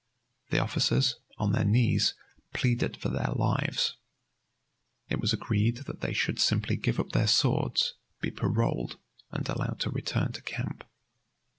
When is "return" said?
9.91-10.31